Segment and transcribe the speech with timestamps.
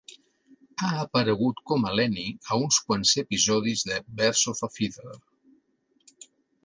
[0.85, 5.15] Ha aparegut com a Lenny a uns quants episodis de "Birds of a Feather".